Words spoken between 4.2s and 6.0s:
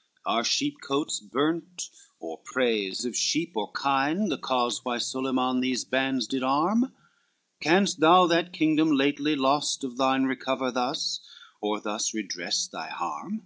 The cause why Solyman these